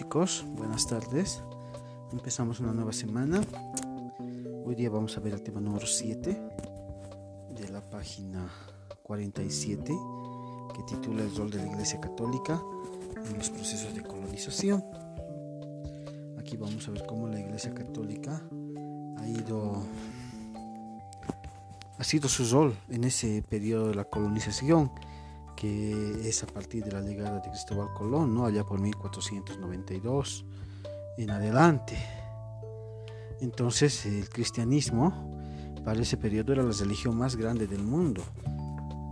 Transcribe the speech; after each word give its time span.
chicos? 0.00 0.46
Buenas 0.56 0.86
tardes. 0.86 1.42
Empezamos 2.10 2.58
una 2.58 2.72
nueva 2.72 2.90
semana. 2.90 3.42
Hoy 4.64 4.74
día 4.74 4.88
vamos 4.88 5.14
a 5.18 5.20
ver 5.20 5.34
el 5.34 5.42
tema 5.42 5.60
número 5.60 5.86
7 5.86 6.40
de 7.50 7.68
la 7.68 7.82
página 7.82 8.50
47 9.02 9.92
que 10.74 10.82
titula 10.84 11.22
El 11.22 11.36
rol 11.36 11.50
de 11.50 11.58
la 11.58 11.66
Iglesia 11.66 12.00
Católica 12.00 12.58
en 13.14 13.36
los 13.36 13.50
procesos 13.50 13.94
de 13.94 14.02
colonización. 14.02 14.82
Aquí 16.38 16.56
vamos 16.56 16.88
a 16.88 16.92
ver 16.92 17.04
cómo 17.04 17.28
la 17.28 17.38
Iglesia 17.38 17.74
Católica 17.74 18.42
ha 19.18 19.28
ido 19.28 19.82
ha 21.98 22.04
sido 22.04 22.26
su 22.30 22.50
rol 22.50 22.74
en 22.88 23.04
ese 23.04 23.44
periodo 23.46 23.88
de 23.88 23.96
la 23.96 24.04
colonización 24.04 24.90
que 25.60 26.26
es 26.26 26.42
a 26.42 26.46
partir 26.46 26.82
de 26.82 26.90
la 26.90 27.02
llegada 27.02 27.38
de 27.38 27.50
Cristóbal 27.50 27.92
Colón, 27.92 28.34
¿no? 28.34 28.46
allá 28.46 28.64
por 28.64 28.80
1492 28.80 30.46
en 31.18 31.30
adelante. 31.30 31.98
Entonces 33.42 34.06
el 34.06 34.30
cristianismo 34.30 35.30
para 35.84 36.00
ese 36.00 36.16
periodo 36.16 36.54
era 36.54 36.62
la 36.62 36.72
religión 36.72 37.14
más 37.18 37.36
grande 37.36 37.66
del 37.66 37.82
mundo. 37.82 38.22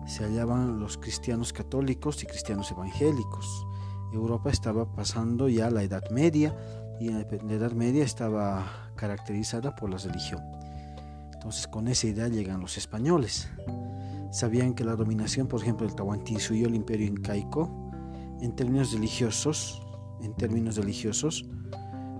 Se 0.06 0.24
hallaban 0.24 0.80
los 0.80 0.96
cristianos 0.96 1.52
católicos 1.52 2.22
y 2.22 2.26
cristianos 2.26 2.70
evangélicos. 2.70 3.66
Europa 4.14 4.48
estaba 4.48 4.90
pasando 4.90 5.50
ya 5.50 5.68
la 5.68 5.82
Edad 5.82 6.08
Media 6.10 6.56
y 6.98 7.10
la 7.10 7.20
Edad 7.20 7.72
Media 7.72 8.04
estaba 8.04 8.90
caracterizada 8.96 9.76
por 9.76 9.90
la 9.90 9.98
religión. 9.98 10.42
Entonces 11.34 11.68
con 11.68 11.88
esa 11.88 12.06
idea 12.06 12.28
llegan 12.28 12.60
los 12.60 12.78
españoles 12.78 13.50
sabían 14.30 14.74
que 14.74 14.84
la 14.84 14.96
dominación, 14.96 15.46
por 15.46 15.60
ejemplo, 15.60 15.86
del 15.86 15.96
Tahuantinsuyo, 15.96 16.66
el 16.66 16.74
imperio 16.74 17.06
incaico, 17.06 17.70
en 18.40 18.54
términos 18.54 18.92
religiosos, 18.92 19.82
en 20.20 20.34
términos 20.34 20.76
religiosos, 20.76 21.48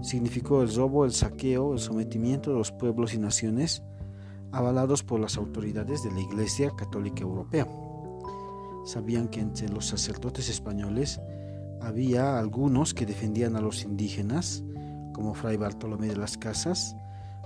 significó 0.01 0.62
el 0.62 0.75
robo, 0.75 1.05
el 1.05 1.12
saqueo, 1.12 1.73
el 1.73 1.79
sometimiento 1.79 2.51
de 2.51 2.59
los 2.59 2.73
pueblos 2.73 3.14
y 3.14 3.19
naciones 3.19 3.83
avalados 4.53 5.03
por 5.03 5.20
las 5.20 5.36
autoridades 5.36 6.03
de 6.03 6.12
la 6.12 6.20
Iglesia 6.20 6.70
Católica 6.77 7.23
Europea. 7.23 7.67
Sabían 8.84 9.29
que 9.29 9.41
entre 9.41 9.69
los 9.69 9.86
sacerdotes 9.86 10.48
españoles 10.48 11.20
había 11.81 12.39
algunos 12.39 12.95
que 12.95 13.06
defendían 13.06 13.56
a 13.56 13.61
los 13.61 13.84
indígenas, 13.84 14.64
como 15.12 15.34
Fray 15.34 15.56
Bartolomé 15.56 16.09
de 16.09 16.17
las 16.17 16.39
Casas, 16.39 16.97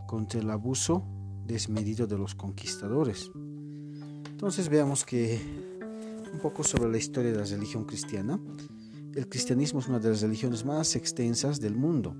contra 0.06 0.40
el 0.40 0.50
abuso 0.50 1.04
desmedido 1.44 2.06
de 2.06 2.18
los 2.18 2.34
conquistadores. 2.34 3.30
Entonces 4.42 4.68
veamos 4.68 5.04
que 5.04 5.40
un 6.32 6.40
poco 6.40 6.64
sobre 6.64 6.90
la 6.90 6.98
historia 6.98 7.30
de 7.30 7.38
la 7.38 7.44
religión 7.44 7.84
cristiana. 7.84 8.40
El 9.14 9.28
cristianismo 9.28 9.78
es 9.78 9.86
una 9.86 10.00
de 10.00 10.08
las 10.08 10.20
religiones 10.20 10.64
más 10.64 10.96
extensas 10.96 11.60
del 11.60 11.76
mundo, 11.76 12.16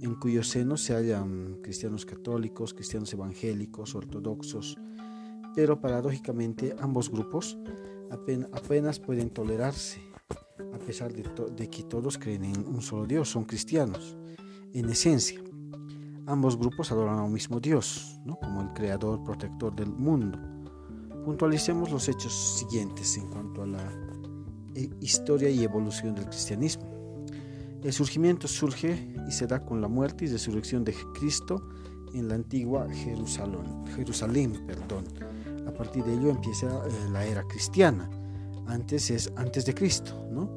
en 0.00 0.14
cuyo 0.14 0.42
seno 0.44 0.78
se 0.78 0.94
hallan 0.94 1.58
cristianos 1.62 2.06
católicos, 2.06 2.72
cristianos 2.72 3.12
evangélicos, 3.12 3.94
ortodoxos, 3.94 4.78
pero 5.54 5.78
paradójicamente 5.78 6.74
ambos 6.80 7.10
grupos 7.10 7.58
apenas 8.10 8.98
pueden 8.98 9.28
tolerarse, 9.28 10.00
a 10.72 10.78
pesar 10.78 11.12
de, 11.12 11.68
que 11.68 11.82
todos 11.82 12.16
creen 12.16 12.44
en 12.44 12.66
un 12.66 12.80
solo 12.80 13.04
Dios, 13.04 13.28
son 13.28 13.44
cristianos, 13.44 14.16
en 14.72 14.88
esencia. 14.88 15.38
Ambos 16.24 16.56
grupos 16.56 16.90
adoran 16.92 17.18
a 17.18 17.24
un 17.24 17.32
mismo 17.34 17.60
Dios, 17.60 18.18
como 18.40 18.62
el 18.62 18.72
creador, 18.72 19.22
protector 19.22 19.76
del 19.76 19.90
mundo 19.90 20.51
Puntualicemos 21.24 21.90
los 21.92 22.08
hechos 22.08 22.32
siguientes 22.32 23.16
en 23.16 23.28
cuanto 23.28 23.62
a 23.62 23.66
la 23.66 23.92
eh, 24.74 24.90
historia 25.00 25.48
y 25.48 25.62
evolución 25.62 26.16
del 26.16 26.26
cristianismo. 26.26 26.84
El 27.82 27.92
surgimiento 27.92 28.48
surge 28.48 29.14
y 29.28 29.30
se 29.30 29.46
da 29.46 29.64
con 29.64 29.80
la 29.80 29.86
muerte 29.86 30.24
y 30.24 30.28
resurrección 30.28 30.84
de 30.84 30.94
Cristo 31.14 31.68
en 32.12 32.28
la 32.28 32.34
antigua 32.34 32.88
Jerusalén. 32.92 33.86
Jerusalén 33.94 34.64
perdón. 34.66 35.04
A 35.66 35.72
partir 35.72 36.02
de 36.04 36.14
ello 36.14 36.30
empieza 36.30 36.66
eh, 36.66 37.10
la 37.12 37.24
era 37.24 37.44
cristiana. 37.44 38.10
Antes 38.66 39.10
es 39.10 39.32
antes 39.36 39.64
de 39.64 39.74
Cristo, 39.74 40.26
¿no? 40.32 40.50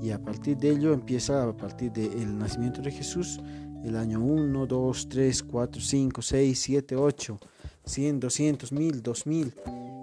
Y 0.00 0.10
a 0.10 0.22
partir 0.22 0.56
de 0.56 0.70
ello 0.70 0.92
empieza 0.92 1.48
a 1.48 1.56
partir 1.56 1.90
del 1.92 2.38
nacimiento 2.38 2.80
de 2.80 2.92
Jesús 2.92 3.40
el 3.84 3.96
año 3.96 4.20
1, 4.20 4.66
2, 4.66 5.08
3, 5.08 5.42
4, 5.42 5.80
5, 5.80 6.22
6, 6.22 6.60
7, 6.60 6.96
8, 6.96 7.38
100, 7.84 8.20
200, 8.20 8.72
1000, 8.72 9.02
2000 9.02 9.54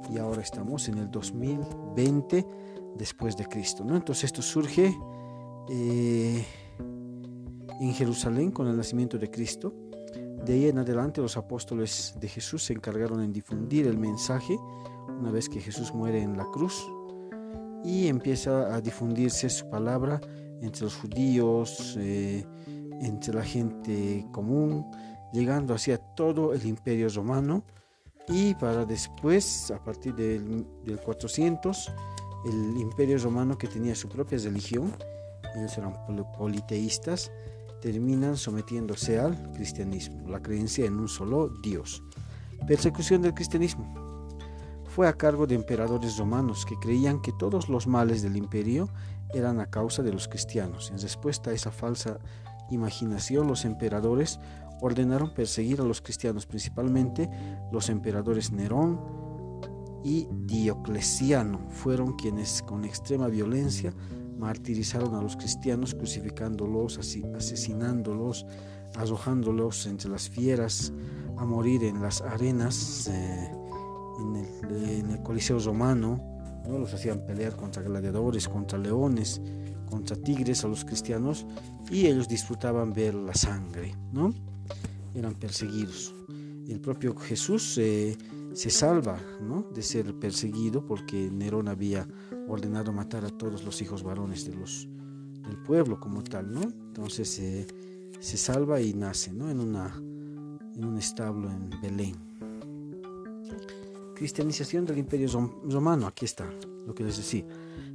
y 0.10 0.18
ahora 0.18 0.42
estamos 0.42 0.88
en 0.90 0.98
el 0.98 1.12
2020 1.12 2.46
después 2.96 3.38
de 3.38 3.46
Cristo. 3.46 3.84
¿no? 3.84 3.96
Entonces 3.96 4.26
esto 4.26 4.42
surge 4.42 4.96
eh, 5.70 6.46
en 7.80 7.94
Jerusalén 7.94 8.52
con 8.52 8.68
el 8.68 8.76
nacimiento 8.76 9.18
de 9.18 9.30
Cristo. 9.30 9.74
De 10.46 10.54
ahí 10.54 10.68
en 10.68 10.80
adelante 10.80 11.22
los 11.22 11.38
apóstoles 11.38 12.16
de 12.20 12.28
Jesús 12.28 12.64
se 12.64 12.74
encargaron 12.74 13.22
en 13.22 13.32
difundir 13.32 13.88
el 13.88 13.98
mensaje 13.98 14.58
una 15.20 15.32
vez 15.32 15.50
que 15.50 15.60
Jesús 15.60 15.94
muere 15.94 16.22
en 16.22 16.38
la 16.38 16.46
cruz 16.46 16.88
y 17.84 18.08
empieza 18.08 18.74
a 18.74 18.82
difundirse 18.82 19.50
su 19.50 19.70
palabra 19.70 20.20
entre 20.62 20.84
los 20.84 20.96
judíos, 20.96 21.96
eh, 22.00 22.46
entre 23.02 23.34
la 23.34 23.44
gente 23.44 24.26
común, 24.32 24.86
llegando 25.32 25.74
hacia 25.74 25.98
todo 25.98 26.54
el 26.54 26.66
imperio 26.66 27.08
romano 27.10 27.64
y 28.30 28.54
para 28.54 28.86
después, 28.86 29.72
a 29.72 29.84
partir 29.84 30.14
del, 30.14 30.68
400, 31.04 31.92
el 32.46 32.78
imperio 32.78 33.18
romano 33.18 33.58
que 33.58 33.68
tenía 33.68 33.96
su 33.96 34.08
propia 34.08 34.38
religión, 34.38 34.94
ellos 35.56 35.76
eran 35.80 35.96
politeístas, 36.38 37.32
terminan 37.82 38.38
sometiéndose 38.38 39.20
al 39.20 39.52
cristianismo, 39.54 40.30
la 40.30 40.42
creencia 40.42 40.86
en 40.86 41.00
un 41.00 41.08
solo 41.08 41.50
Dios. 41.64 42.04
Persecución 42.68 43.24
del 43.24 43.34
cristianismo. 43.34 44.28
Fue 44.86 45.08
a 45.08 45.14
cargo 45.14 45.48
de 45.48 45.56
emperadores 45.56 46.18
romanos 46.18 46.66
que 46.66 46.76
creían 46.76 47.22
que 47.22 47.32
todos 47.32 47.68
los 47.68 47.88
males 47.88 48.22
del 48.22 48.38
imperio 48.38 48.90
eran 49.34 49.60
a 49.60 49.68
causa 49.72 50.04
de 50.04 50.12
los 50.12 50.28
cristianos. 50.28 50.92
En 50.92 51.00
respuesta 51.00 51.50
a 51.50 51.54
esa 51.54 51.72
falsa 51.72 52.20
imaginación, 52.70 53.48
los 53.48 53.66
emperadores 53.66 54.40
ordenaron 54.82 55.34
perseguir 55.34 55.82
a 55.82 55.84
los 55.84 56.02
cristianos, 56.02 56.46
principalmente 56.46 57.30
los 57.72 57.90
emperadores 57.90 58.52
Nerón 58.52 59.00
y 60.04 60.28
Diocleciano. 60.32 61.60
Fueron 61.70 62.14
quienes 62.16 62.62
con 62.64 62.86
extrema 62.86 63.28
violencia 63.28 63.94
martirizaron 64.38 65.16
a 65.16 65.22
los 65.22 65.36
cristianos, 65.36 65.94
crucificándolos, 65.94 66.98
asesinándolos, 66.98 68.46
arrojándolos 68.96 69.86
entre 69.86 70.10
las 70.10 70.30
fieras 70.30 70.94
a 71.38 71.46
morir 71.46 71.84
en 71.84 72.02
las 72.02 72.22
arenas, 72.22 73.08
eh, 73.08 73.52
en, 74.20 74.36
el, 75.12 75.22
Coliseo 75.24 75.60
romano. 75.60 76.20
¿no? 76.68 76.80
Los 76.80 76.94
hacían 76.94 77.26
pelear 77.26 77.56
contra 77.56 77.82
gladiadores, 77.82 78.48
contra 78.48 78.80
leones, 78.80 79.42
contra 79.90 80.16
tigres 80.16 80.64
a 80.64 80.68
los 80.68 80.86
cristianos 80.86 81.46
y 81.90 82.06
ellos 82.06 82.28
disfrutaban 82.28 82.94
ver 82.94 83.16
la 83.16 83.34
sangre. 83.34 83.96
¿no? 84.12 84.34
Eran 85.16 85.36
perseguidos. 85.36 86.14
El 86.70 86.80
propio 86.80 87.16
Jesús 87.16 87.64
se 87.64 88.16
salva 88.70 89.20
de 89.74 89.82
ser 89.82 90.14
perseguido 90.20 90.86
porque 90.86 91.32
Nerón 91.32 91.68
había 91.68 92.08
ordenado 92.48 92.94
matar 92.94 93.26
a 93.26 93.30
todos 93.30 93.64
los 93.64 93.82
hijos 93.82 94.04
varones 94.04 94.46
de 94.46 94.54
los, 94.54 94.88
del 95.48 95.58
pueblo 95.64 96.00
como 96.00 96.24
tal. 96.24 96.54
¿no? 96.54 96.62
Entonces 96.62 97.42
se 98.20 98.38
salva 98.38 98.82
y 98.82 98.94
nace 98.94 99.34
¿no? 99.34 99.50
en, 99.50 99.60
una, 99.60 99.96
en 99.96 100.86
un 100.86 100.98
establo 101.00 101.50
en 101.50 101.72
Belén. 101.82 102.16
Cristianización 104.16 104.86
del 104.86 105.00
Imperio 105.00 105.28
Romano, 105.64 106.06
aquí 106.06 106.26
está 106.26 106.48
lo 106.86 106.94
que 106.94 107.04
les 107.04 107.18
decía. 107.18 107.48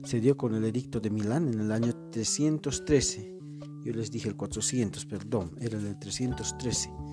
Se 0.03 0.21
dio 0.21 0.37
con 0.37 0.53
el 0.55 0.65
edicto 0.65 0.99
de 0.99 1.11
Milán 1.11 1.47
en 1.53 1.61
el 1.61 1.71
año 1.71 1.93
313. 2.11 3.39
Yo 3.85 3.93
les 3.93 4.11
dije 4.11 4.31
el 4.31 4.35
400, 4.35 5.05
perdón, 5.07 5.53
era 5.61 5.79
el 5.79 5.97
313 5.99 7.04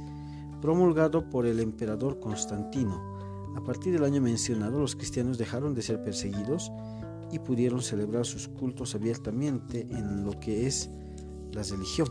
promulgado 0.62 1.30
por 1.30 1.46
el 1.46 1.60
emperador 1.60 2.20
Constantino. 2.20 3.02
A 3.56 3.64
partir 3.64 3.94
del 3.94 4.04
año 4.04 4.22
mencionado, 4.22 4.80
los 4.80 4.96
cristianos 4.96 5.38
dejaron 5.38 5.74
de 5.74 5.82
ser 5.82 6.04
perseguidos 6.04 6.72
y 7.32 7.40
pudieron 7.40 7.82
celebrar 7.82 8.26
sus 8.26 8.48
cultos 8.48 8.96
abiertamente 8.96 9.88
en 9.90 10.24
lo 10.24 10.40
que 10.40 10.68
es 10.68 10.90
la 11.52 11.64
religión. 11.64 12.08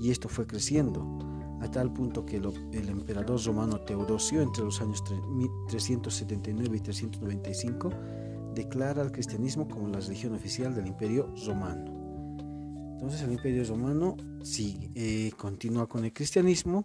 Y 0.00 0.10
esto 0.10 0.28
fue 0.28 0.46
creciendo, 0.46 1.18
a 1.60 1.70
tal 1.70 1.92
punto 1.92 2.26
que 2.26 2.36
el 2.36 2.88
emperador 2.88 3.42
romano 3.42 3.80
Teodosio, 3.80 4.42
entre 4.42 4.64
los 4.64 4.80
años 4.80 5.02
379 5.68 6.76
y 6.76 6.80
395, 6.80 7.90
declara 8.54 9.02
al 9.02 9.12
cristianismo 9.12 9.68
como 9.68 9.88
la 9.88 10.00
religión 10.00 10.34
oficial 10.34 10.74
del 10.74 10.86
imperio 10.86 11.32
romano. 11.46 11.96
Entonces 12.94 13.22
el 13.22 13.32
imperio 13.32 13.62
romano 13.64 14.16
sí, 14.42 14.90
eh, 14.94 15.30
continúa 15.36 15.86
con 15.86 16.04
el 16.04 16.12
cristianismo 16.12 16.84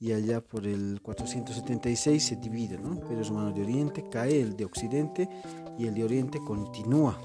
y 0.00 0.12
allá 0.12 0.40
por 0.40 0.66
el 0.66 1.00
476 1.02 2.24
se 2.24 2.36
divide, 2.36 2.78
¿no? 2.78 2.94
Imperio 2.94 3.24
Romano 3.24 3.52
de 3.52 3.62
Oriente, 3.62 4.04
cae 4.10 4.40
el 4.40 4.56
de 4.56 4.64
Occidente 4.64 5.28
y 5.76 5.86
el 5.86 5.94
de 5.94 6.04
Oriente 6.04 6.38
continúa 6.38 7.18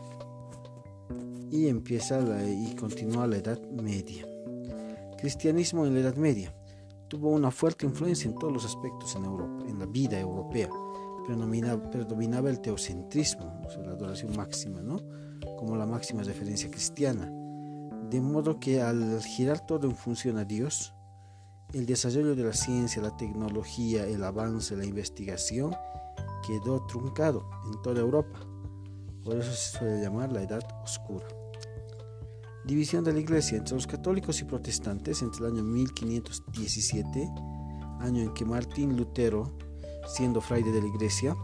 y 1.52 1.68
empieza 1.68 2.20
y 2.50 2.75
continúa 2.75 3.28
la 3.28 3.38
Edad 3.38 3.62
Media. 3.70 4.25
Cristianismo 5.18 5.86
en 5.86 5.94
la 5.94 6.00
Edad 6.00 6.16
Media 6.16 6.54
tuvo 7.08 7.30
una 7.30 7.52
fuerte 7.52 7.86
influencia 7.86 8.28
en 8.28 8.36
todos 8.40 8.52
los 8.52 8.66
aspectos 8.66 9.16
en 9.16 9.25
Europa, 9.25 9.66
en 9.70 9.78
la 9.78 9.86
vida 9.86 10.20
europea. 10.20 10.70
Predominaba, 11.28 11.90
predominaba 11.92 12.50
el 12.50 12.60
teocentrismo, 12.60 13.62
la 13.86 13.92
adoración 13.92 14.36
máxima, 14.36 14.81
¿no? 14.81 15.00
como 15.58 15.75
la 15.78 15.86
máxima 15.86 16.24
referencia 16.24 16.70
cristiana. 16.72 17.31
De 18.10 18.20
modo 18.20 18.60
que 18.60 18.81
al 18.81 19.22
girar 19.22 19.66
todo 19.66 19.88
en 19.88 19.96
función 19.96 20.38
a 20.38 20.46
Dios, 20.46 20.94
el 21.74 21.88
desarrollo 21.88 22.36
de 22.36 22.44
la 22.44 22.54
ciencia, 22.54 23.02
la 23.02 23.18
tecnología, 23.18 24.06
el 24.06 24.24
avance, 24.24 24.75
la 24.78 24.86
investigación 24.86 25.75
quedó 26.46 26.86
truncado 26.86 27.50
en 27.66 27.81
toda 27.81 28.00
Europa. 28.00 28.40
Por 29.24 29.38
eso 29.38 29.52
se 29.52 29.78
suele 29.78 30.02
llamar 30.02 30.31
la 30.31 30.44
Edad 30.44 30.62
Oscura. 30.84 31.25
División 32.66 33.04
de 33.04 33.12
la 33.12 33.20
Iglesia 33.20 33.58
entre 33.58 33.75
los 33.75 33.88
católicos 33.88 34.40
y 34.42 34.46
protestantes 34.46 35.22
entre 35.22 35.46
el 35.46 35.54
año 35.54 35.64
1517, 35.64 37.30
año 38.00 38.22
en 38.22 38.34
que 38.34 38.46
Martín 38.46 38.96
Lutero, 38.96 39.58
siendo 40.08 40.42
fraile 40.42 40.72
de 40.72 40.81
la 40.81 40.88
Iglesia, 40.88 41.36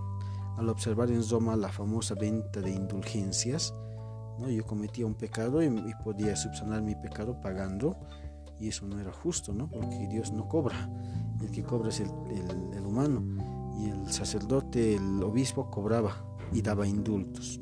al 0.58 0.70
observar 0.70 1.10
en 1.10 1.28
Roma 1.28 1.56
la 1.56 1.70
famosa 1.70 2.14
venta 2.16 2.62
de 2.62 2.72
indulgencias, 2.72 3.74
¿no? 4.38 4.50
yo 4.50 4.66
cometía 4.66 5.06
un 5.06 5.16
pecado 5.16 5.64
y, 5.64 5.70
podía 6.04 6.36
subsanar 6.36 6.81
mi 6.81 6.96
pecado 6.96 7.40
pagando, 7.42 7.98
y 8.59 8.67
eso 8.67 8.85
no 8.85 9.00
era 9.00 9.11
justo, 9.11 9.53
¿no? 9.53 9.69
porque 9.69 10.07
Dios 10.07 10.31
no 10.31 10.47
cobra, 10.47 10.89
el 11.41 11.51
que 11.51 11.63
cobra 11.63 11.89
es 11.89 12.01
el, 12.01 12.11
el 12.73 12.85
humano 12.85 13.23
y 13.79 13.89
el 13.89 14.11
sacerdote, 14.11 14.95
el 14.95 15.23
obispo 15.23 15.69
cobraba 15.69 16.15
y 16.51 16.61
daba 16.61 16.88
indultos. 16.88 17.59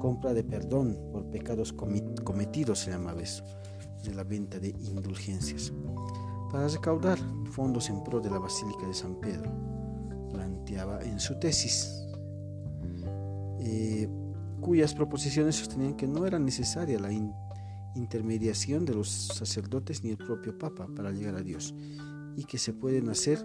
Compra 0.00 0.32
de 0.32 0.42
perdón 0.42 0.98
por 1.12 1.26
pecados 1.26 1.72
cometidos 1.72 2.78
se 2.78 2.90
llamaba 2.90 3.20
eso, 3.20 3.44
de 4.02 4.14
la 4.14 4.24
venta 4.24 4.58
de 4.58 4.70
indulgencias. 4.70 5.72
Para 6.50 6.68
recaudar 6.68 7.18
fondos 7.50 7.88
en 7.88 8.02
pro 8.02 8.20
de 8.20 8.30
la 8.30 8.38
Basílica 8.38 8.86
de 8.86 8.94
San 8.94 9.14
Pedro, 9.16 9.50
planteaba 10.30 11.02
en 11.02 11.20
su 11.20 11.38
tesis, 11.38 12.06
eh, 13.60 14.08
cuyas 14.60 14.94
proposiciones 14.94 15.56
sostenían 15.56 15.94
que 15.94 16.06
no 16.06 16.26
era 16.26 16.38
necesaria 16.38 16.98
la 16.98 17.12
intermediación 17.94 18.84
de 18.84 18.94
los 18.94 19.08
sacerdotes 19.08 20.02
ni 20.02 20.10
el 20.10 20.18
propio 20.18 20.56
Papa 20.56 20.86
para 20.94 21.10
llegar 21.10 21.36
a 21.36 21.42
Dios 21.42 21.74
y 22.36 22.44
que 22.44 22.58
se 22.58 22.72
pueden 22.72 23.08
hacer 23.08 23.44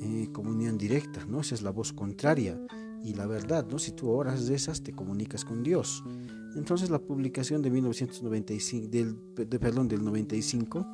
eh, 0.00 0.28
comunión 0.32 0.78
directa, 0.78 1.24
¿no? 1.26 1.40
Esa 1.40 1.54
es 1.54 1.62
la 1.62 1.70
voz 1.70 1.92
contraria 1.92 2.60
y 3.02 3.14
la 3.14 3.26
verdad, 3.26 3.66
¿no? 3.70 3.78
Si 3.78 3.92
tú 3.92 4.10
oras 4.10 4.46
de 4.46 4.54
esas, 4.54 4.82
te 4.82 4.92
comunicas 4.92 5.44
con 5.44 5.62
Dios. 5.62 6.02
Entonces 6.56 6.90
la 6.90 6.98
publicación 6.98 7.62
de 7.62 7.70
1995, 7.70 8.88
del, 8.88 9.16
de, 9.34 9.58
perdón, 9.58 9.88
del 9.88 10.04
95, 10.04 10.86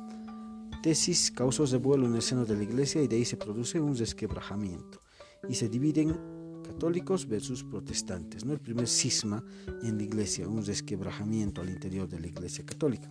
tesis 0.81 1.31
causó 1.31 1.65
revuelo 1.65 2.05
en 2.05 2.15
el 2.15 2.21
seno 2.21 2.45
de 2.45 2.57
la 2.57 2.63
iglesia 2.63 3.01
y 3.01 3.07
de 3.07 3.15
ahí 3.15 3.25
se 3.25 3.37
produce 3.37 3.79
un 3.79 3.95
resquebrajamiento 3.95 5.01
y 5.47 5.55
se 5.55 5.69
dividen 5.69 6.15
católicos 6.73 7.27
versus 7.27 7.63
protestantes, 7.63 8.45
¿no? 8.45 8.53
El 8.53 8.59
primer 8.59 8.87
cisma 8.87 9.43
en 9.83 9.97
la 9.97 10.03
iglesia, 10.03 10.47
un 10.47 10.65
resquebrajamiento 10.65 11.61
al 11.61 11.69
interior 11.69 12.07
de 12.07 12.19
la 12.19 12.27
iglesia 12.27 12.65
católica. 12.65 13.09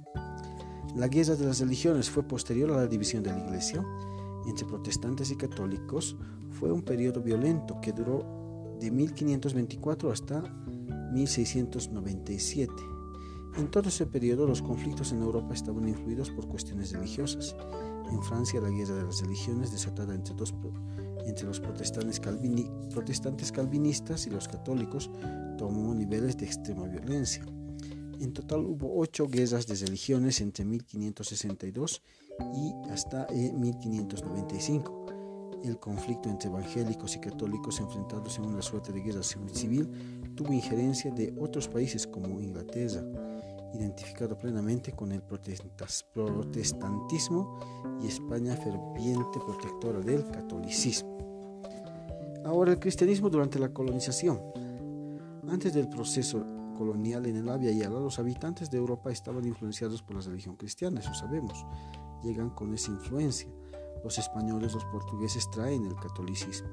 La 0.95 1.09
guerra 1.09 1.37
de 1.37 1.47
las 1.47 1.61
religiones 1.61 2.11
fue 2.11 2.23
posterior 2.23 2.71
a 2.73 2.77
la 2.77 2.87
división 2.87 3.23
de 3.23 3.31
la 3.31 3.39
iglesia 3.39 3.85
entre 4.47 4.67
protestantes 4.67 5.31
y 5.31 5.37
católicos 5.37 6.17
fue 6.51 6.73
un 6.73 6.83
periodo 6.83 7.21
violento 7.21 7.81
que 7.81 7.93
duró 7.93 8.77
de 8.81 8.91
1524 8.91 10.11
hasta 10.11 10.43
1697. 11.13 12.73
En 13.57 13.71
todo 13.71 13.89
ese 13.91 14.07
periodo 14.07 14.47
los 14.47 14.63
conflictos 14.63 15.13
en 15.13 15.23
Europa 15.23 15.53
estaban 15.53 15.87
influidos 15.87 16.31
por 16.31 16.49
cuestiones 16.49 16.93
religiosas. 16.93 17.55
En 18.11 18.23
Francia 18.23 18.61
la 18.61 18.71
guerra 18.71 18.95
de 18.95 19.05
las 19.05 19.21
religiones 19.21 19.71
desatada 19.73 20.15
entre, 20.15 20.35
dos, 20.35 20.55
entre 21.27 21.47
los 21.47 21.61
protestantes, 21.61 22.21
protestantes 22.91 23.53
calvinistas 23.53 24.27
y 24.27 24.31
los 24.31 24.49
católicos 24.49 25.11
tomó 25.59 25.95
niveles 25.95 26.37
de 26.39 26.47
extrema 26.47 26.87
violencia. 26.87 27.45
En 28.21 28.33
total 28.33 28.61
hubo 28.61 28.99
ocho 28.99 29.27
guerras 29.27 29.67
de 29.67 29.75
religiones 29.75 30.41
entre 30.41 30.65
1562 30.65 32.03
y 32.55 32.73
hasta 32.91 33.27
1595. 33.31 35.07
El 35.65 35.79
conflicto 35.79 36.29
entre 36.29 36.49
evangélicos 36.49 37.17
y 37.17 37.21
católicos 37.21 37.81
enfrentados 37.81 38.39
en 38.39 38.47
una 38.47 38.63
suerte 38.63 38.93
de 38.93 39.01
guerra 39.01 39.23
civil 39.23 39.89
tuvo 40.35 40.53
injerencia 40.53 41.11
de 41.11 41.35
otros 41.39 41.69
países 41.69 42.07
como 42.07 42.39
Inglaterra, 42.41 43.03
identificado 43.75 44.37
plenamente 44.37 44.93
con 44.93 45.13
el 45.13 45.23
protestantismo 45.23 47.59
y 48.03 48.07
España 48.07 48.55
ferviente 48.57 49.41
protectora 49.41 50.01
del 50.01 50.31
catolicismo. 50.31 51.13
Ahora 52.45 52.73
el 52.73 52.79
cristianismo 52.79 53.31
durante 53.31 53.59
la 53.59 53.71
colonización. 53.71 54.39
Antes 55.49 55.73
del 55.75 55.89
proceso 55.89 56.45
colonial 56.77 57.27
en 57.27 57.37
el 57.37 57.49
Abya 57.49 57.73
Yala, 57.73 58.01
los 58.01 58.19
habitantes 58.19 58.71
de 58.71 58.79
Europa 58.79 59.11
estaban 59.11 59.45
influenciados 59.45 60.03
por 60.03 60.17
la 60.17 60.23
religión 60.23 60.57
cristiana, 60.57 61.01
eso 61.01 61.15
sabemos 61.15 61.65
llegan 62.23 62.51
con 62.51 62.73
esa 62.75 62.91
influencia. 62.91 63.49
Los 64.03 64.19
españoles, 64.19 64.73
los 64.73 64.85
portugueses 64.87 65.49
traen 65.51 65.85
el 65.85 65.95
catolicismo, 65.97 66.69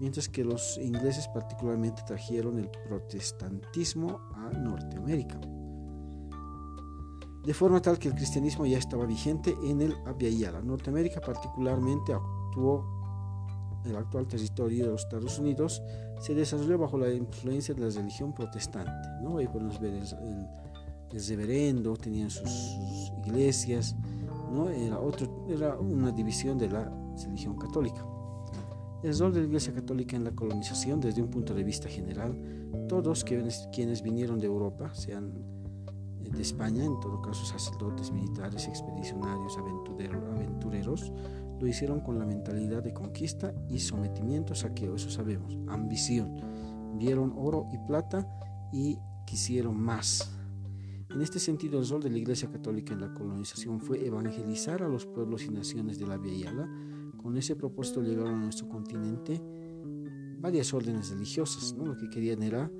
mientras 0.00 0.28
que 0.28 0.44
los 0.44 0.78
ingleses 0.78 1.28
particularmente 1.28 2.02
trajeron 2.06 2.58
el 2.58 2.70
protestantismo 2.88 4.20
a 4.34 4.50
Norteamérica. 4.50 5.40
De 7.44 7.54
forma 7.54 7.80
tal 7.80 7.98
que 7.98 8.08
el 8.08 8.14
cristianismo 8.14 8.66
ya 8.66 8.78
estaba 8.78 9.06
vigente 9.06 9.54
en 9.64 9.80
el 9.80 9.94
la 10.02 10.60
Norteamérica 10.62 11.20
particularmente 11.20 12.12
actuó 12.12 12.84
el 13.84 13.96
actual 13.96 14.26
territorio 14.26 14.86
de 14.86 14.90
los 14.90 15.02
Estados 15.02 15.38
Unidos 15.38 15.80
se 16.20 16.34
desarrolló 16.34 16.78
bajo 16.78 16.98
la 16.98 17.12
influencia 17.12 17.74
de 17.74 17.82
la 17.82 17.90
religión 17.90 18.32
protestante. 18.32 19.08
¿no? 19.22 19.38
Ahí 19.38 19.46
podemos 19.46 19.78
ver 19.78 19.94
el, 19.94 21.20
reverendo, 21.28 21.96
tenían 21.96 22.30
sus 22.30 22.76
iglesias, 23.24 23.94
era, 24.74 24.98
otro, 24.98 25.46
era 25.48 25.76
una 25.76 26.10
división 26.10 26.58
de 26.58 26.68
la 26.68 26.90
religión 27.24 27.56
católica. 27.56 28.04
El 29.02 29.18
rol 29.18 29.32
de 29.32 29.40
la 29.40 29.46
Iglesia 29.46 29.72
Católica 29.72 30.16
en 30.16 30.24
la 30.24 30.32
colonización, 30.32 31.00
desde 31.00 31.22
un 31.22 31.28
punto 31.28 31.54
de 31.54 31.62
vista 31.62 31.88
general, 31.88 32.36
todos 32.88 33.24
quienes, 33.24 34.02
vinieron 34.02 34.38
de 34.38 34.46
Europa, 34.46 34.94
sean 34.94 35.32
de 36.20 36.42
España, 36.42 36.84
en 36.84 36.98
todo 37.00 37.22
caso 37.22 37.44
sacerdotes, 37.44 38.10
militares, 38.10 38.66
expedicionarios, 38.66 39.56
aventureros, 39.58 41.12
lo 41.60 41.66
hicieron 41.66 42.00
con 42.00 42.18
la 42.18 42.26
mentalidad 42.26 42.82
de 42.82 42.92
conquista 42.92 43.54
y 43.68 43.78
sometimiento, 43.78 44.54
saqueo, 44.54 44.96
eso 44.96 45.10
sabemos, 45.10 45.56
ambición. 45.68 46.40
Vieron 46.98 47.32
oro 47.36 47.68
y 47.72 47.78
plata 47.86 48.26
y 48.72 48.98
quisieron 49.26 49.80
más, 49.80 50.36
en 51.16 51.22
este 51.22 51.38
sentido, 51.38 51.80
el 51.80 51.88
rol 51.88 52.02
de 52.02 52.10
la 52.10 52.18
Iglesia 52.18 52.50
Católica 52.50 52.92
en 52.92 53.00
la 53.00 53.14
colonización 53.14 53.80
fue 53.80 54.04
evangelizar 54.04 54.82
a 54.82 54.88
los 54.88 55.06
pueblos 55.06 55.44
y 55.44 55.50
naciones 55.50 55.98
de 55.98 56.06
la 56.06 56.20
Yala. 56.22 56.68
Con 57.26 57.36
ese 57.36 57.56
propósito 57.56 58.02
llegaron 58.02 58.34
a 58.34 58.44
nuestro 58.44 58.68
continente 58.68 59.42
varias 60.38 60.72
órdenes 60.72 61.10
religiosas. 61.10 61.74
¿no? 61.74 61.84
Lo 61.84 61.96
que 61.96 62.08
querían 62.08 62.40
era 62.40 62.70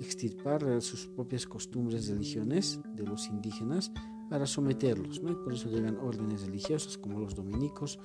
extirpar 0.00 0.80
sus 0.80 1.06
propias 1.08 1.46
costumbres, 1.46 2.08
religiones 2.08 2.80
de 2.96 3.04
los 3.04 3.28
indígenas 3.28 3.92
para 4.30 4.46
someterlos. 4.46 5.20
por 5.20 5.52
eso 5.52 5.68
llegan 5.68 5.98
órdenes 5.98 6.46
religiosas 6.46 6.96
como 6.96 7.20
los 7.20 7.34
dominicos, 7.34 7.98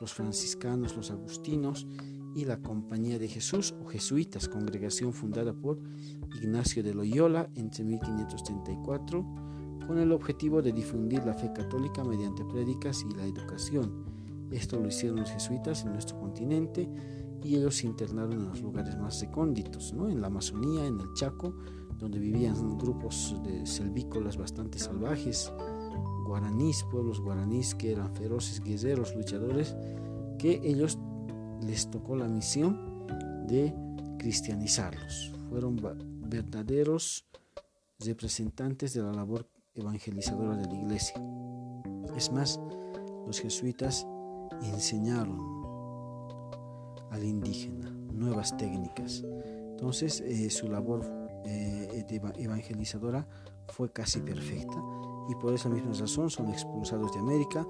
los 0.00 0.14
franciscanos, 0.14 0.96
los 0.96 1.10
agustinos 1.10 1.86
y 2.34 2.46
la 2.46 2.62
Compañía 2.62 3.18
de 3.18 3.28
Jesús 3.28 3.74
o 3.78 3.84
Jesuitas, 3.84 4.48
congregación 4.48 5.12
fundada 5.12 5.52
por 5.52 5.78
Ignacio 6.40 6.82
de 6.82 6.94
Loyola 6.94 7.50
entre 7.56 7.84
1534 7.84 9.22
con 9.86 9.98
el 9.98 10.12
objetivo 10.12 10.62
de 10.62 10.72
difundir 10.72 11.22
la 11.26 11.34
fe 11.34 11.52
católica 11.52 12.02
mediante 12.04 12.42
prédicas 12.42 13.04
y 13.06 13.14
la 13.14 13.26
educación. 13.26 14.11
Esto 14.52 14.78
lo 14.78 14.88
hicieron 14.88 15.20
los 15.20 15.30
jesuitas 15.30 15.84
en 15.84 15.92
nuestro 15.92 16.18
continente 16.20 16.88
y 17.42 17.56
ellos 17.56 17.76
se 17.76 17.86
internaron 17.86 18.32
en 18.32 18.48
los 18.48 18.60
lugares 18.60 18.96
más 18.98 19.20
recónditos, 19.20 19.92
¿no? 19.92 20.08
en 20.08 20.20
la 20.20 20.28
Amazonía, 20.28 20.86
en 20.86 21.00
el 21.00 21.12
Chaco, 21.14 21.54
donde 21.98 22.18
vivían 22.18 22.78
grupos 22.78 23.36
de 23.44 23.66
selvícolas 23.66 24.36
bastante 24.36 24.78
salvajes, 24.78 25.52
guaraníes, 26.26 26.84
pueblos 26.90 27.20
guaraníes 27.20 27.74
que 27.74 27.92
eran 27.92 28.14
feroces 28.14 28.60
guerreros, 28.62 29.14
luchadores, 29.14 29.76
que 30.38 30.60
ellos 30.64 30.98
les 31.60 31.90
tocó 31.90 32.16
la 32.16 32.28
misión 32.28 33.06
de 33.46 33.74
cristianizarlos. 34.18 35.32
Fueron 35.48 35.76
verdaderos 36.28 37.26
representantes 37.98 38.94
de 38.94 39.02
la 39.02 39.12
labor 39.12 39.46
evangelizadora 39.74 40.56
de 40.56 40.66
la 40.66 40.74
iglesia. 40.74 41.22
Es 42.16 42.32
más, 42.32 42.60
los 43.26 43.40
jesuitas 43.40 44.06
enseñaron 44.62 45.40
al 47.10 47.24
indígena 47.24 47.90
nuevas 48.12 48.56
técnicas. 48.56 49.24
Entonces, 49.70 50.20
eh, 50.20 50.50
su 50.50 50.68
labor 50.68 51.04
eh, 51.44 52.04
evangelizadora 52.38 53.26
fue 53.68 53.92
casi 53.92 54.20
perfecta 54.20 54.76
y 55.28 55.34
por 55.36 55.52
esa 55.54 55.68
misma 55.68 55.92
razón 55.92 56.30
son 56.30 56.48
expulsados 56.50 57.12
de 57.12 57.20
América 57.20 57.66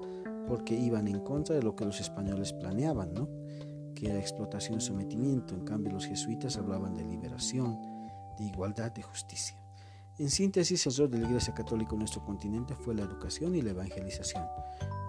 porque 0.47 0.75
iban 0.75 1.07
en 1.07 1.19
contra 1.21 1.55
de 1.55 1.63
lo 1.63 1.75
que 1.75 1.85
los 1.85 1.99
españoles 1.99 2.53
planeaban, 2.53 3.13
¿no? 3.13 3.29
que 3.95 4.09
era 4.09 4.19
explotación 4.19 4.77
y 4.77 4.81
sometimiento. 4.81 5.55
En 5.55 5.65
cambio, 5.65 5.93
los 5.93 6.05
jesuitas 6.05 6.57
hablaban 6.57 6.95
de 6.95 7.05
liberación, 7.05 7.79
de 8.37 8.45
igualdad, 8.45 8.91
de 8.91 9.01
justicia. 9.01 9.57
En 10.19 10.29
síntesis, 10.29 10.85
el 10.85 10.95
rol 10.95 11.09
de 11.09 11.19
la 11.19 11.27
Iglesia 11.27 11.53
Católica 11.53 11.93
en 11.93 11.99
nuestro 11.99 12.23
continente 12.23 12.75
fue 12.75 12.93
la 12.93 13.03
educación 13.03 13.55
y 13.55 13.61
la 13.61 13.71
evangelización. 13.71 14.43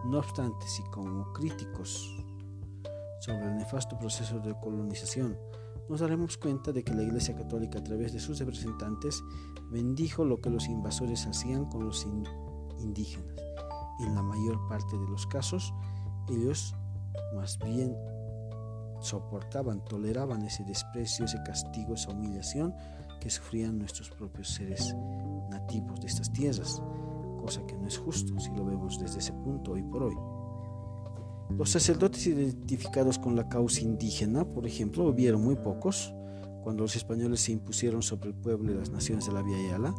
No 0.04 0.18
obstante, 0.18 0.66
si 0.66 0.82
como 0.84 1.32
críticos 1.32 2.14
sobre 3.20 3.46
el 3.46 3.56
nefasto 3.56 3.98
proceso 3.98 4.38
de 4.38 4.54
colonización 4.60 5.38
nos 5.88 6.00
daremos 6.00 6.36
cuenta 6.38 6.72
de 6.72 6.82
que 6.82 6.94
la 6.94 7.02
Iglesia 7.02 7.34
Católica 7.34 7.78
a 7.78 7.84
través 7.84 8.12
de 8.12 8.20
sus 8.20 8.38
representantes 8.38 9.22
bendijo 9.70 10.24
lo 10.24 10.40
que 10.40 10.50
los 10.50 10.66
invasores 10.66 11.26
hacían 11.26 11.66
con 11.66 11.84
los 11.86 12.06
indígenas. 12.78 13.36
En 14.00 14.14
la 14.14 14.22
mayor 14.22 14.66
parte 14.68 14.96
de 14.96 15.08
los 15.08 15.26
casos, 15.26 15.72
ellos 16.28 16.74
más 17.34 17.58
bien 17.58 17.96
soportaban, 19.00 19.84
toleraban 19.84 20.42
ese 20.42 20.64
desprecio, 20.64 21.26
ese 21.26 21.42
castigo, 21.44 21.94
esa 21.94 22.10
humillación 22.10 22.74
que 23.20 23.30
sufrían 23.30 23.78
nuestros 23.78 24.10
propios 24.10 24.48
seres 24.48 24.94
nativos 25.50 26.00
de 26.00 26.06
estas 26.06 26.32
tierras, 26.32 26.82
cosa 27.44 27.66
que 27.66 27.76
no 27.76 27.86
es 27.86 27.98
justo 27.98 28.40
si 28.40 28.50
lo 28.52 28.64
vemos 28.64 28.98
desde 28.98 29.18
ese 29.18 29.34
punto 29.34 29.72
hoy 29.72 29.82
por 29.82 30.04
hoy. 30.04 30.16
Los 31.58 31.68
sacerdotes 31.68 32.26
identificados 32.26 33.18
con 33.18 33.36
la 33.36 33.50
causa 33.50 33.82
indígena, 33.82 34.46
por 34.46 34.66
ejemplo, 34.66 35.04
hubieron 35.04 35.44
muy 35.44 35.54
pocos 35.54 36.14
cuando 36.62 36.84
los 36.84 36.96
españoles 36.96 37.40
se 37.40 37.52
impusieron 37.52 38.02
sobre 38.02 38.30
el 38.30 38.34
pueblo 38.34 38.72
y 38.72 38.76
las 38.76 38.88
naciones 38.88 39.26
de 39.26 39.32
la 39.32 39.42
Vía 39.42 39.58
Yala. 39.68 39.94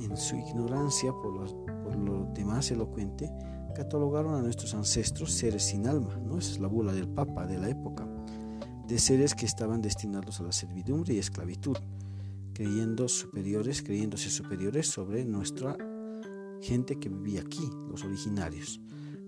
En 0.00 0.16
su 0.16 0.36
ignorancia, 0.36 1.12
por 1.12 1.34
lo, 1.34 1.64
por 1.84 2.32
demás 2.32 2.70
elocuente, 2.70 3.30
catalogaron 3.74 4.34
a 4.34 4.40
nuestros 4.40 4.72
ancestros 4.72 5.32
seres 5.32 5.64
sin 5.64 5.86
alma, 5.86 6.16
¿no? 6.16 6.38
Esa 6.38 6.52
es 6.52 6.60
la 6.60 6.68
bula 6.68 6.94
del 6.94 7.08
Papa 7.08 7.46
de 7.46 7.58
la 7.58 7.68
época, 7.68 8.08
de 8.88 8.98
seres 8.98 9.34
que 9.34 9.44
estaban 9.44 9.82
destinados 9.82 10.40
a 10.40 10.44
la 10.44 10.52
servidumbre 10.52 11.12
y 11.12 11.18
esclavitud, 11.18 11.76
creyendo 12.54 13.06
superiores, 13.06 13.82
creyéndose 13.82 14.30
superiores 14.30 14.88
sobre 14.88 15.26
nuestra 15.26 15.76
gente 16.64 16.98
que 16.98 17.10
vivía 17.10 17.42
aquí, 17.42 17.70
los 17.88 18.04
originarios. 18.04 18.80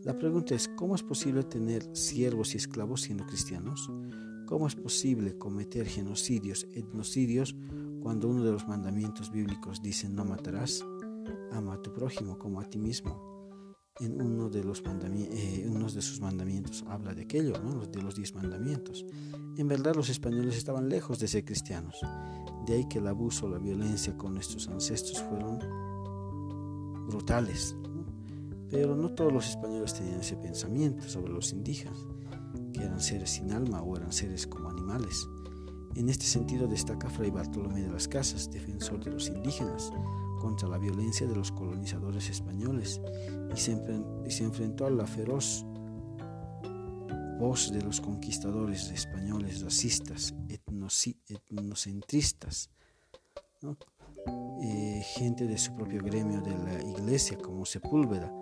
La 0.03 0.19
pregunta 0.19 0.55
es, 0.55 0.69
¿cómo 0.69 0.95
es 0.95 1.03
posible 1.03 1.45
tener 1.45 1.85
siervos 1.95 2.55
y 2.55 2.57
esclavos 2.57 3.03
siendo 3.03 3.27
cristianos? 3.27 3.91
¿Cómo 4.47 4.67
es 4.67 4.75
posible 4.75 5.37
cometer 5.37 5.87
genocidios, 5.87 6.67
etnocidios, 6.73 7.55
cuando 8.01 8.29
uno 8.29 8.45
de 8.45 8.53
los 8.53 8.67
mandamientos 8.67 9.31
bíblicos 9.31 9.83
dice 9.83 10.09
no 10.09 10.25
matarás? 10.25 10.85
Ama 11.53 11.75
a 11.75 11.83
tu 11.83 11.93
prójimo 11.93 12.39
como 12.39 12.61
a 12.61 12.65
ti 12.65 12.79
mismo. 12.79 13.53
En 13.99 14.21
uno 14.21 14.49
de, 14.49 14.63
los 14.63 14.83
eh, 14.85 15.67
uno 15.69 15.91
de 15.91 16.03
sus 16.03 16.21
mandamientos 16.21 16.85
habla 16.89 17.15
de 17.15 17.23
aquello, 17.23 17.55
de 17.91 18.03
los 18.03 18.15
diez 18.15 18.35
mandamientos. 18.35 19.05
En 19.57 19.69
verdad 19.69 19.95
los 19.95 20.09
españoles 20.09 20.57
estaban 20.57 20.89
lejos 20.89 21.19
de 21.19 21.29
ser 21.29 21.45
cristianos. 21.45 21.99
De 22.67 22.75
ahí 22.75 22.89
que 22.89 22.99
el 22.99 23.07
abuso, 23.09 23.49
la 23.49 23.59
violencia 23.59 24.17
con 24.17 24.35
nuestros 24.35 24.69
ancestros 24.69 25.23
fueron 25.23 25.59
brutales. 27.07 27.77
Pero 28.71 28.97
no 28.97 29.11
todos 29.11 29.33
los 29.33 29.49
españoles 29.49 29.95
tenían 29.95 30.21
ese 30.21 30.37
pensamiento 30.37 31.09
sobre 31.09 31.33
los 31.33 31.53
indígenas, 31.53 31.99
que 32.73 32.83
eran 32.83 33.01
seres 33.01 33.31
sin 33.31 33.53
alma 33.53 33.83
o 33.83 33.97
eran 33.97 34.13
seres 34.13 34.47
como 34.47 34.69
animales. 34.69 35.27
En 35.95 36.09
este 36.09 36.27
sentido 36.27 36.67
destaca 36.67 37.09
Fray 37.09 37.31
Bartolomé 37.31 37.83
de 37.83 37.91
las 37.91 38.09
Casas, 38.09 38.51
defensor 38.51 39.03
de 39.03 39.13
los 39.13 39.29
indígenas, 39.29 39.93
contra 40.41 40.69
la 40.69 40.79
violencia 40.79 41.27
de 41.27 41.35
los 41.35 41.53
colonizadores 41.53 42.29
españoles 42.29 43.01
y 43.55 43.59
se, 43.59 44.45
enfrentó 44.45 44.87
a 44.87 44.91
la 44.91 45.07
feroz 45.07 45.65
voz 47.39 47.73
de 47.73 47.83
los 47.83 48.01
conquistadores 48.01 48.91
españoles 48.91 49.63
racistas, 49.63 50.35
etnocentristas, 50.49 52.71
eh, 54.63 55.03
gente 55.03 55.47
de 55.47 55.57
su 55.57 55.75
propio 55.75 56.03
gremio 56.03 56.41
de 56.41 56.57
la 56.59 56.83
iglesia 56.83 57.39
como 57.39 57.65
Sepúlveda, 57.65 58.33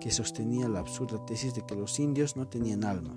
que 0.00 0.10
sostenía 0.10 0.68
la 0.68 0.80
absurda 0.80 1.24
tesis 1.24 1.54
de 1.54 1.64
que 1.64 1.76
los 1.76 1.98
indios 2.00 2.36
no 2.36 2.48
tenían 2.48 2.84
alma. 2.84 3.16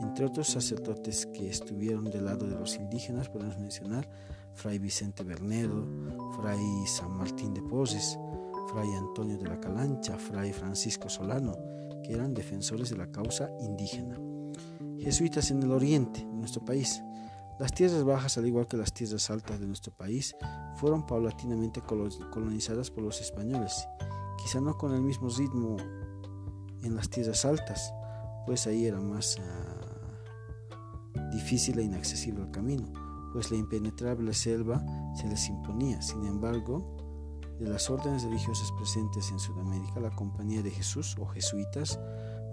Entre 0.00 0.26
otros 0.26 0.48
sacerdotes 0.48 1.26
que 1.26 1.48
estuvieron 1.48 2.04
del 2.04 2.24
lado 2.24 2.46
de 2.46 2.56
los 2.56 2.76
indígenas 2.76 3.28
podemos 3.28 3.58
mencionar 3.58 4.08
Fray 4.54 4.78
Vicente 4.78 5.22
Bernedo, 5.22 5.86
Fray 6.36 6.86
San 6.86 7.12
Martín 7.16 7.54
de 7.54 7.62
Poses, 7.62 8.18
Fray 8.72 8.90
Antonio 8.94 9.38
de 9.38 9.48
la 9.48 9.60
Calancha, 9.60 10.18
Fray 10.18 10.52
Francisco 10.52 11.08
Solano, 11.08 11.54
que 12.02 12.14
eran 12.14 12.34
defensores 12.34 12.90
de 12.90 12.96
la 12.96 13.10
causa 13.10 13.50
indígena. 13.60 14.18
Jesuitas 14.98 15.50
en 15.50 15.62
el 15.62 15.70
oriente, 15.70 16.20
de 16.20 16.34
nuestro 16.34 16.64
país. 16.64 17.02
Las 17.58 17.72
tierras 17.72 18.04
bajas, 18.04 18.36
al 18.36 18.46
igual 18.46 18.68
que 18.68 18.76
las 18.76 18.92
tierras 18.92 19.30
altas 19.30 19.58
de 19.58 19.66
nuestro 19.66 19.90
país, 19.92 20.36
fueron 20.76 21.06
paulatinamente 21.06 21.80
colonizadas 21.80 22.90
por 22.90 23.02
los 23.02 23.20
españoles, 23.22 23.88
quizá 24.36 24.60
no 24.60 24.76
con 24.76 24.92
el 24.94 25.00
mismo 25.00 25.30
ritmo 25.30 25.78
en 26.82 26.94
las 26.94 27.08
tierras 27.08 27.46
altas, 27.46 27.94
pues 28.44 28.66
ahí 28.66 28.84
era 28.84 29.00
más 29.00 29.38
ah, 29.40 29.86
difícil 31.32 31.78
e 31.78 31.82
inaccesible 31.82 32.42
el 32.42 32.50
camino, 32.50 32.92
pues 33.32 33.50
la 33.50 33.56
impenetrable 33.56 34.34
selva 34.34 34.84
se 35.14 35.26
les 35.26 35.48
imponía. 35.48 36.02
Sin 36.02 36.26
embargo, 36.26 36.96
de 37.58 37.68
las 37.68 37.88
órdenes 37.88 38.22
religiosas 38.22 38.70
presentes 38.72 39.30
en 39.30 39.38
Sudamérica, 39.38 40.00
la 40.00 40.10
Compañía 40.10 40.62
de 40.62 40.70
Jesús 40.70 41.16
o 41.18 41.26
jesuitas 41.26 41.98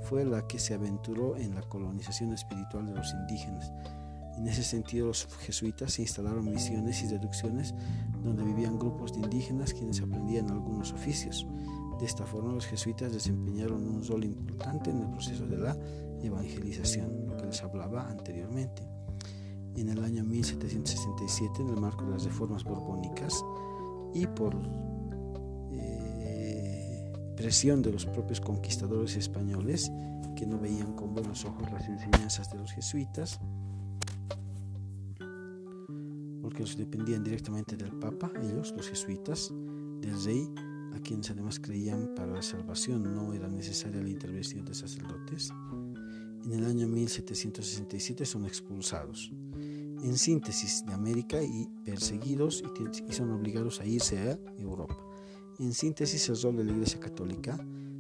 fue 0.04 0.24
la 0.24 0.48
que 0.48 0.60
se 0.60 0.74
aventuró 0.74 1.36
en 1.36 1.56
la 1.56 1.62
colonización 1.64 2.32
espiritual 2.34 2.86
de 2.86 2.96
los 2.96 3.12
indígenas. 3.14 3.72
En 4.44 4.50
ese 4.50 4.64
sentido, 4.64 5.08
los 5.08 5.26
jesuitas 5.40 5.94
se 5.94 6.02
instalaron 6.02 6.44
misiones 6.52 7.02
y 7.02 7.08
deducciones 7.08 7.74
donde 8.26 8.44
vivían 8.44 8.78
grupos 8.78 9.14
de 9.14 9.22
indígenas 9.22 9.74
quienes 9.74 10.02
aprendían 10.02 10.52
algunos 10.52 10.92
oficios. 10.92 11.48
De 11.98 12.06
esta 12.06 12.26
forma 12.26 12.52
los 12.52 12.66
jesuitas 12.66 13.14
desempeñaron 13.14 13.88
un 13.88 14.06
rol 14.06 14.26
importante 14.26 14.90
en 14.90 15.00
el 15.00 15.10
proceso 15.12 15.48
de 15.48 15.58
la 15.58 15.78
evangelización, 16.22 17.26
lo 17.26 17.38
que 17.38 17.46
les 17.46 17.64
hablaba 17.64 18.10
anteriormente. 18.10 18.86
En 19.78 19.88
el 19.88 20.04
año 20.04 20.26
1767, 20.26 21.62
en 21.62 21.70
el 21.70 21.80
marco 21.80 22.04
de 22.04 22.12
las 22.12 22.26
reformas 22.26 22.66
borbónicas 22.66 23.42
y 24.14 24.28
por 24.28 24.58
eh, 25.72 27.14
presión 27.38 27.82
de 27.82 27.94
los 27.94 28.06
propios 28.08 28.42
conquistadores 28.42 29.16
españoles, 29.16 29.90
que 30.36 30.46
no 30.46 30.60
veían 30.60 30.98
con 30.98 31.14
buenos 31.14 31.46
ojos 31.46 31.72
las 31.72 31.88
enseñanzas 31.88 32.52
de 32.52 32.58
los 32.58 32.74
jesuitas, 32.74 33.40
porque 36.54 36.64
ellos 36.64 36.78
dependían 36.78 37.24
directamente 37.24 37.76
del 37.76 37.92
Papa, 37.94 38.32
ellos, 38.44 38.76
los 38.78 38.88
jesuitas, 38.88 39.52
del 40.02 40.24
rey, 40.24 40.48
a 40.94 41.00
quienes 41.00 41.32
además 41.32 41.60
creían 41.60 42.14
para 42.16 42.32
la 42.32 42.44
salvación. 42.44 43.16
No 43.16 43.34
era 43.34 43.48
necesaria 43.48 44.04
la 44.04 44.10
intervención 44.10 44.64
de 44.64 44.76
sacerdotes, 44.76 45.52
en 46.46 46.52
el 46.52 46.66
año 46.66 46.88
1767 46.88 48.26
son 48.26 48.46
expulsados, 48.46 49.32
en 49.56 50.16
síntesis, 50.16 50.86
de 50.86 50.94
América 50.94 51.42
y 51.42 51.68
perseguidos 51.86 52.64
y 53.10 53.14
son 53.14 53.32
obligados 53.32 53.82
a 53.82 53.86
irse 53.88 54.20
a 54.20 54.38
Europa. 54.60 54.96
En 55.58 55.74
síntesis, 55.74 56.30
el 56.30 56.40
rol 56.40 56.58
de 56.58 56.66
la 56.66 56.72
Iglesia 56.74 57.00
Católica 57.00 57.58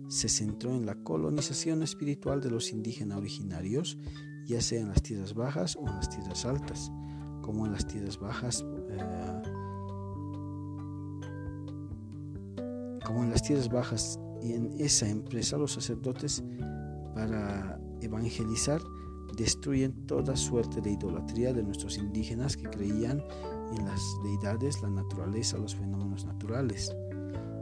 se 0.10 0.30
centró 0.30 0.76
en 0.76 0.86
la 0.86 0.94
colonización 0.94 1.82
espiritual 1.82 2.40
de 2.40 2.52
los 2.52 2.72
indígenas 2.72 3.18
originarios, 3.18 3.98
ya 4.46 4.62
sea 4.62 4.82
en 4.82 4.90
las 4.90 5.02
tierras 5.02 5.34
bajas 5.34 5.76
o 5.76 5.88
en 5.88 5.96
las 5.96 6.10
tierras 6.10 6.46
altas, 6.46 6.92
como 7.44 7.68
en 7.68 7.74
las 7.74 7.86
tierras 7.86 8.20
bajas. 8.20 8.66
Eh, 8.90 9.42
como 13.06 13.24
en 13.24 13.30
las 13.30 13.44
tierras 13.44 13.70
bajas 13.70 14.20
y 14.42 14.54
en 14.54 14.74
esa 14.80 15.08
empresa 15.08 15.58
los 15.58 15.74
sacerdotes 15.74 16.44
para 17.14 17.80
evangelizar 18.02 18.82
destruyen 19.38 20.08
toda 20.08 20.36
suerte 20.36 20.82
de 20.82 20.92
idolatría 20.92 21.54
de 21.54 21.64
nuestros 21.64 21.98
indígenas 21.98 22.58
que 22.58 22.70
creían 22.70 23.24
en 23.76 23.86
las 23.86 24.02
deidades, 24.24 24.82
la 24.82 24.90
naturaleza, 24.90 25.58
los 25.58 25.76
fenómenos 25.76 26.26
naturales. 26.26 26.96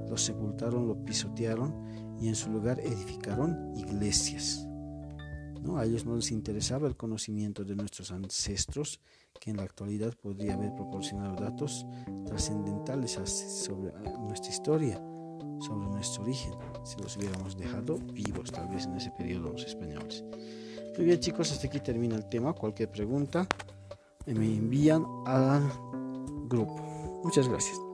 Los 0.09 0.21
sepultaron, 0.23 0.87
lo 0.87 1.05
pisotearon 1.05 1.73
y 2.19 2.27
en 2.27 2.35
su 2.35 2.51
lugar 2.51 2.79
edificaron 2.79 3.73
iglesias. 3.75 4.67
A 5.77 5.85
ellos 5.85 6.05
no 6.05 6.15
les 6.15 6.31
interesaba 6.31 6.87
el 6.87 6.95
conocimiento 6.95 7.63
de 7.63 7.75
nuestros 7.75 8.11
ancestros, 8.11 8.99
que 9.39 9.51
en 9.51 9.57
la 9.57 9.63
actualidad 9.63 10.13
podría 10.21 10.53
haber 10.53 10.73
proporcionado 10.75 11.35
datos 11.35 11.85
trascendentales 12.25 13.19
sobre 13.25 13.91
nuestra 14.19 14.51
historia 14.51 15.01
sobre 15.61 15.87
nuestro 15.87 16.23
origen, 16.23 16.53
si 16.83 17.01
los 17.01 17.15
hubiéramos 17.17 17.55
dejado 17.55 17.97
vivos 18.13 18.51
tal 18.51 18.67
vez 18.69 18.85
en 18.85 18.95
ese 18.95 19.11
periodo 19.11 19.51
los 19.51 19.63
españoles. 19.63 20.23
Muy 20.97 21.05
bien 21.05 21.19
chicos, 21.19 21.51
hasta 21.51 21.67
aquí 21.67 21.79
termina 21.79 22.15
el 22.15 22.27
tema. 22.27 22.53
Cualquier 22.53 22.91
pregunta 22.91 23.47
me 24.25 24.45
envían 24.45 25.05
al 25.25 25.71
grupo. 26.47 27.21
Muchas 27.23 27.47
gracias. 27.47 27.90